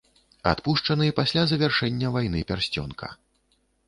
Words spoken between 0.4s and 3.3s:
Адпушчаны пасля завяршэння вайны пярсцёнка.